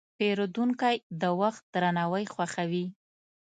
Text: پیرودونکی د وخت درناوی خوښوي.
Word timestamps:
پیرودونکی 0.17 0.95
د 1.21 1.23
وخت 1.41 1.63
درناوی 1.73 2.25
خوښوي. 2.33 2.85